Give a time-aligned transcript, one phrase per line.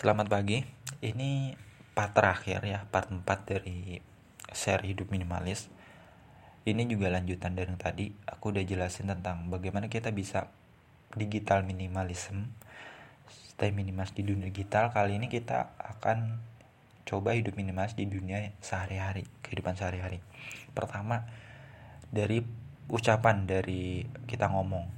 [0.00, 0.64] Selamat pagi.
[1.04, 1.52] Ini
[1.92, 4.00] part terakhir ya, part 4 dari
[4.48, 5.68] seri hidup minimalis.
[6.64, 8.08] Ini juga lanjutan dari yang tadi.
[8.24, 10.48] Aku udah jelasin tentang bagaimana kita bisa
[11.12, 12.48] digital minimalism.
[13.28, 14.88] Stay minimalis di dunia digital.
[14.88, 16.40] Kali ini kita akan
[17.04, 20.24] coba hidup minimalis di dunia sehari-hari, kehidupan sehari-hari.
[20.72, 21.28] Pertama,
[22.08, 22.40] dari
[22.88, 24.88] ucapan dari kita ngomong.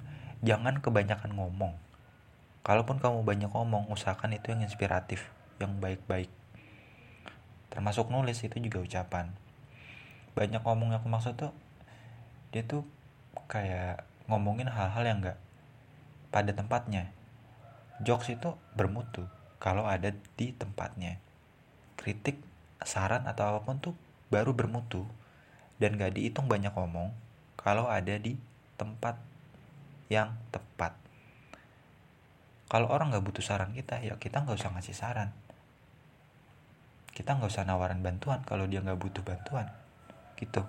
[0.47, 1.82] Jangan kebanyakan ngomong
[2.63, 5.27] kalaupun kamu banyak ngomong usahakan itu yang inspiratif
[5.59, 6.31] yang baik-baik.
[7.71, 9.35] Termasuk nulis itu juga ucapan.
[10.39, 11.53] Banyak ngomong yang aku maksud tuh
[12.55, 12.87] dia tuh
[13.51, 15.39] kayak ngomongin hal-hal yang enggak
[16.31, 17.11] pada tempatnya.
[18.03, 19.27] Jokes itu bermutu
[19.59, 21.19] kalau ada di tempatnya.
[21.99, 22.39] Kritik
[22.83, 23.95] saran atau apa pun tuh
[24.31, 25.07] baru bermutu.
[25.79, 27.11] Dan gak dihitung banyak ngomong
[27.59, 28.39] kalau ada di
[28.79, 29.19] tempat
[30.07, 30.62] yang tepat
[32.73, 35.29] kalau orang nggak butuh saran kita ya kita nggak usah ngasih saran.
[37.13, 39.69] Kita nggak usah nawarin bantuan kalau dia nggak butuh bantuan
[40.41, 40.65] gitu.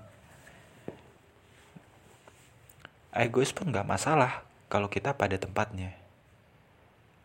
[3.16, 5.96] Egois pun nggak masalah kalau kita pada tempatnya.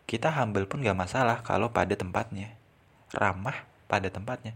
[0.07, 2.55] Kita humble pun nggak masalah kalau pada tempatnya.
[3.11, 4.55] Ramah pada tempatnya.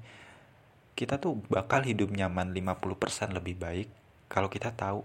[0.95, 3.91] Kita tuh bakal hidup nyaman 50% lebih baik
[4.31, 5.03] kalau kita tahu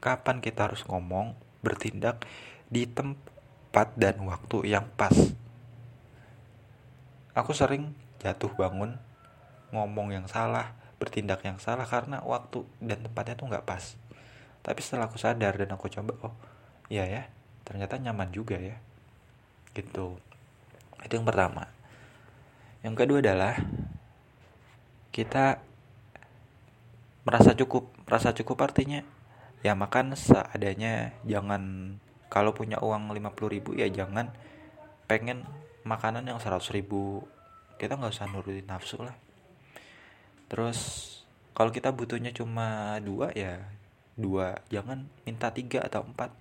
[0.00, 2.24] kapan kita harus ngomong bertindak
[2.72, 3.31] di tempat
[3.72, 5.16] tempat dan waktu yang pas.
[7.32, 9.00] Aku sering jatuh bangun,
[9.72, 13.96] ngomong yang salah, bertindak yang salah karena waktu dan tempatnya tuh nggak pas.
[14.60, 16.36] Tapi setelah aku sadar dan aku coba, oh
[16.92, 17.32] iya ya,
[17.64, 18.76] ternyata nyaman juga ya.
[19.72, 20.20] Gitu.
[21.00, 21.72] Itu yang pertama.
[22.84, 23.56] Yang kedua adalah
[25.16, 25.64] kita
[27.24, 27.88] merasa cukup.
[28.04, 29.00] Merasa cukup artinya
[29.64, 31.96] ya makan seadanya, jangan
[32.32, 34.32] kalau punya uang 50 ribu ya jangan
[35.04, 35.44] pengen
[35.84, 37.28] makanan yang 100 ribu.
[37.76, 39.12] Kita nggak usah nurutin nafsu lah.
[40.48, 40.78] Terus
[41.52, 43.60] kalau kita butuhnya cuma dua ya
[44.16, 44.64] dua.
[44.72, 46.32] Jangan minta tiga atau empat.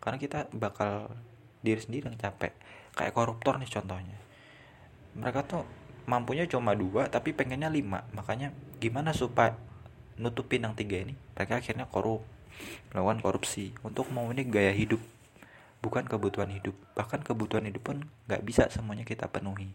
[0.00, 1.12] Karena kita bakal
[1.60, 2.56] diri sendiri yang capek.
[2.96, 4.16] Kayak koruptor nih contohnya.
[5.12, 5.68] Mereka tuh
[6.08, 8.06] mampunya cuma dua tapi pengennya lima.
[8.16, 9.52] Makanya gimana supaya
[10.16, 11.12] nutupin yang tiga ini?
[11.36, 12.24] Mereka akhirnya korup.
[12.94, 13.76] Melakukan korupsi.
[13.82, 15.02] Untuk memenuhi gaya hidup
[15.80, 16.74] bukan kebutuhan hidup.
[16.98, 19.74] Bahkan kebutuhan hidup pun nggak bisa semuanya kita penuhi.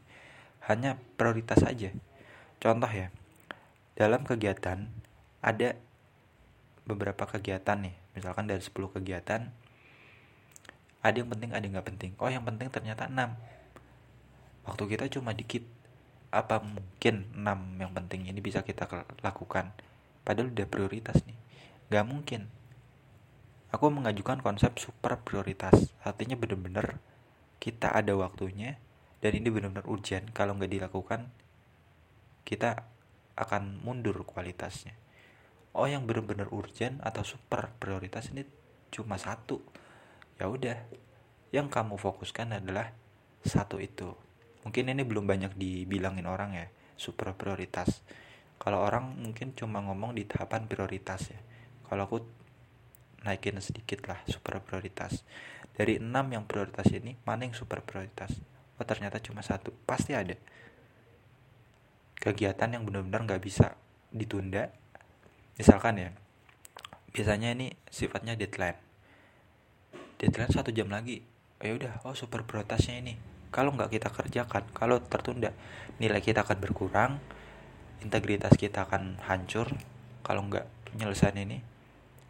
[0.64, 1.91] Hanya prioritas saja.
[2.59, 3.12] Contoh ya
[3.94, 4.90] dalam kegiatan
[5.44, 5.75] ada
[6.84, 7.96] beberapa kegiatan nih.
[8.13, 9.50] Misalkan dari 10 kegiatan
[11.03, 12.12] ada yang penting ada yang nggak penting.
[12.19, 13.36] Oh yang penting ternyata 6
[14.68, 15.63] waktu kita cuma dikit.
[16.34, 17.46] Apa mungkin 6
[17.78, 18.90] yang penting ini bisa kita
[19.22, 19.69] lakukan?
[20.25, 21.38] Padahal udah prioritas nih.
[21.92, 22.42] Nggak mungkin
[23.74, 25.90] aku mengajukan konsep super prioritas.
[26.06, 27.02] Artinya benar-benar
[27.58, 28.78] kita ada waktunya
[29.26, 30.30] dan ini benar-benar urgent.
[30.30, 31.34] Kalau nggak dilakukan
[32.46, 32.86] kita
[33.34, 34.94] akan mundur kualitasnya.
[35.74, 38.46] Oh yang benar-benar urgent atau super prioritas ini
[38.94, 39.58] cuma satu.
[40.38, 40.78] Ya udah
[41.50, 42.94] yang kamu fokuskan adalah
[43.42, 44.14] satu itu.
[44.62, 48.06] Mungkin ini belum banyak dibilangin orang ya super prioritas.
[48.62, 51.42] Kalau orang mungkin cuma ngomong di tahapan prioritas ya.
[51.90, 52.22] Kalau aku
[53.24, 55.24] naikin sedikit lah super prioritas.
[55.74, 58.36] Dari enam yang prioritas ini mana yang super prioritas?
[58.78, 59.74] Oh ternyata cuma satu.
[59.88, 60.38] Pasti ada.
[62.20, 63.74] Kegiatan yang benar-benar nggak bisa
[64.14, 64.70] ditunda.
[65.58, 66.10] Misalkan ya
[67.16, 68.78] biasanya ini sifatnya deadline.
[70.22, 71.26] Deadline satu jam lagi.
[71.64, 73.16] Oh, ya udah oh super prioritasnya ini.
[73.50, 75.56] Kalau nggak kita kerjakan kalau tertunda
[75.98, 77.12] nilai kita akan berkurang
[78.04, 79.72] integritas kita akan hancur.
[80.24, 81.73] Kalau nggak penyelesaian ini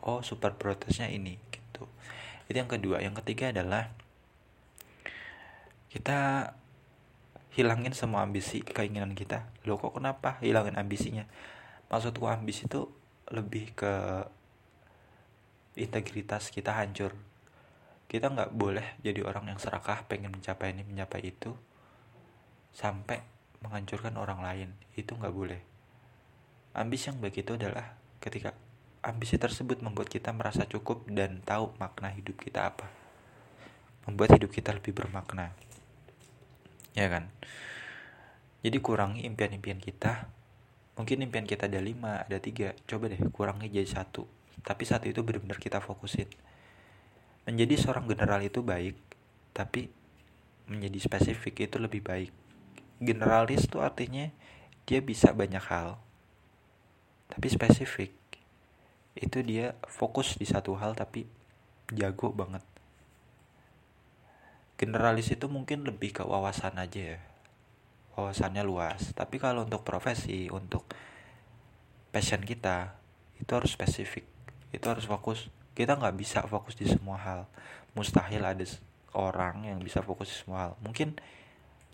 [0.03, 1.87] oh super protesnya ini gitu.
[2.51, 2.99] Itu yang kedua.
[2.99, 3.89] Yang ketiga adalah
[5.87, 6.51] kita
[7.53, 9.47] hilangin semua ambisi keinginan kita.
[9.63, 11.23] Lo kok kenapa hilangin ambisinya?
[11.87, 12.89] Maksudku ambisi itu
[13.31, 14.25] lebih ke
[15.79, 17.15] integritas kita hancur.
[18.09, 21.53] Kita nggak boleh jadi orang yang serakah pengen mencapai ini mencapai itu
[22.73, 23.21] sampai
[23.61, 24.69] menghancurkan orang lain.
[24.97, 25.61] Itu nggak boleh.
[26.73, 28.57] Ambisi yang baik itu adalah ketika
[29.03, 32.87] ambisi tersebut membuat kita merasa cukup dan tahu makna hidup kita apa.
[34.07, 35.51] Membuat hidup kita lebih bermakna.
[36.95, 37.27] Ya kan?
[38.63, 40.31] Jadi kurangi impian-impian kita.
[40.95, 42.71] Mungkin impian kita ada lima, ada tiga.
[42.87, 44.23] Coba deh kurangi jadi satu.
[44.63, 46.31] Tapi satu itu benar-benar kita fokusin.
[47.43, 48.95] Menjadi seorang general itu baik,
[49.51, 49.91] tapi
[50.71, 52.31] menjadi spesifik itu lebih baik.
[53.03, 54.31] Generalis itu artinya
[54.87, 55.99] dia bisa banyak hal,
[57.27, 58.22] tapi spesifik
[59.13, 61.29] itu dia fokus di satu hal tapi
[61.93, 62.65] jago banget.
[64.73, 67.19] Generalis itu mungkin lebih ke wawasan aja ya.
[68.17, 69.13] Wawasannya luas.
[69.13, 70.89] Tapi kalau untuk profesi untuk
[72.09, 72.97] passion kita
[73.37, 74.25] itu harus spesifik.
[74.73, 75.49] Itu harus fokus.
[75.77, 77.45] Kita nggak bisa fokus di semua hal.
[77.93, 78.65] Mustahil ada
[79.13, 80.73] orang yang bisa fokus di semua hal.
[80.81, 81.13] Mungkin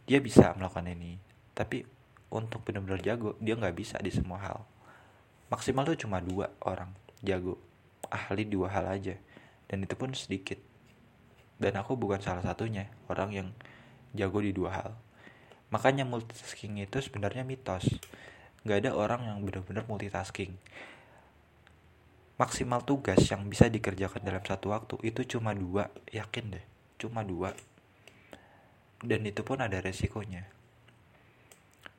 [0.08, 1.20] dia bisa melakukan ini
[1.54, 1.84] tapi
[2.32, 4.64] untuk benar-benar jago dia nggak bisa di semua hal.
[5.52, 7.60] Maksimal tuh cuma dua orang jago
[8.10, 9.16] ahli dua hal aja.
[9.70, 10.58] Dan itu pun sedikit.
[11.60, 13.48] Dan aku bukan salah satunya orang yang
[14.16, 14.92] jago di dua hal.
[15.70, 17.86] Makanya multitasking itu sebenarnya mitos.
[18.66, 20.58] Nggak ada orang yang benar-benar multitasking.
[22.40, 26.66] Maksimal tugas yang bisa dikerjakan dalam satu waktu itu cuma dua yakin deh
[27.00, 27.56] cuma dua.
[29.00, 30.44] Dan itu pun ada resikonya.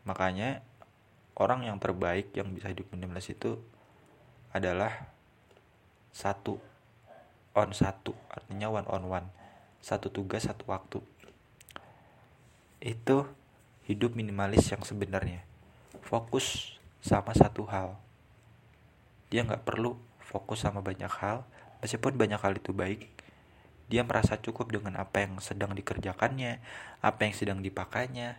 [0.05, 0.61] Makanya
[1.41, 3.57] orang yang terbaik yang bisa minimalis itu
[4.51, 5.11] adalah
[6.11, 6.59] satu
[7.55, 9.29] on satu artinya one on one.
[9.81, 11.01] Satu tugas satu waktu.
[12.85, 13.25] Itu
[13.89, 15.43] hidup minimalis yang sebenarnya.
[16.05, 17.97] Fokus sama satu hal.
[19.33, 21.47] Dia nggak perlu fokus sama banyak hal.
[21.81, 23.09] Meskipun banyak hal itu baik
[23.91, 26.63] dia merasa cukup dengan apa yang sedang dikerjakannya
[27.03, 28.39] apa yang sedang dipakainya.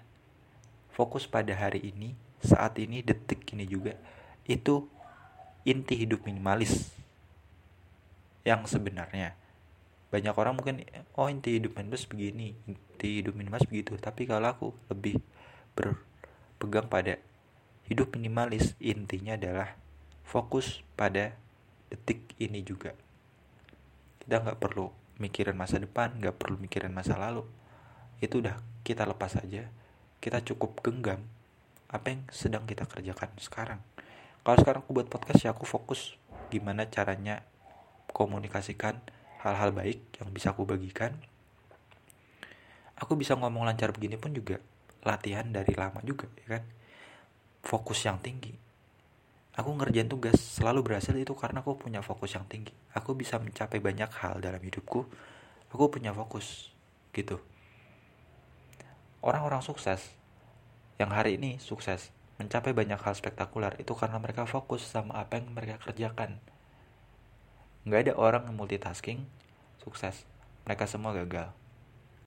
[0.95, 3.99] Fokus pada hari ini saat ini detik ini juga.
[4.47, 4.87] Itu
[5.61, 6.89] inti hidup minimalis
[8.41, 9.37] yang sebenarnya.
[10.09, 10.83] Banyak orang mungkin
[11.15, 13.95] oh inti hidup minimalis begini inti hidup minimalis begitu.
[13.95, 15.21] Tapi kalau aku lebih
[15.77, 17.21] berpegang pada
[17.85, 19.77] hidup minimalis intinya adalah
[20.25, 21.37] fokus pada
[21.93, 22.97] detik ini juga.
[24.21, 24.89] Kita nggak perlu
[25.21, 27.45] mikirin masa depan nggak perlu mikirin masa lalu.
[28.17, 29.69] Itu udah kita lepas aja.
[30.21, 31.21] Kita cukup genggam
[31.91, 33.81] apa yang sedang kita kerjakan sekarang
[34.41, 36.17] kalau sekarang aku buat podcast ya aku fokus
[36.49, 37.45] gimana caranya
[38.09, 38.97] komunikasikan
[39.41, 41.17] hal-hal baik yang bisa aku bagikan.
[42.97, 44.61] Aku bisa ngomong lancar begini pun juga
[45.01, 46.63] latihan dari lama juga ya kan?
[47.65, 48.53] Fokus yang tinggi.
[49.57, 52.73] Aku ngerjain tugas selalu berhasil itu karena aku punya fokus yang tinggi.
[52.93, 55.05] Aku bisa mencapai banyak hal dalam hidupku
[55.71, 56.69] aku punya fokus
[57.15, 57.39] gitu.
[59.23, 60.11] Orang-orang sukses
[60.99, 62.11] yang hari ini sukses
[62.41, 66.41] mencapai banyak hal spektakuler itu karena mereka fokus sama apa yang mereka kerjakan.
[67.85, 69.29] Nggak ada orang yang multitasking
[69.85, 70.25] sukses.
[70.65, 71.60] Mereka semua gagal.